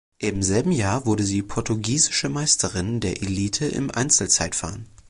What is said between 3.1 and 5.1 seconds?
Elite im Einzelzeitfahren.